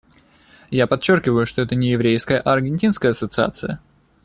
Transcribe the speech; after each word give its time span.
Я 0.71 0.87
подчеркиваю, 0.87 1.45
что 1.45 1.61
это 1.61 1.75
не 1.75 1.91
еврейская, 1.91 2.39
а 2.39 2.53
аргентинская 2.53 3.11
ассоциация. 3.11 3.79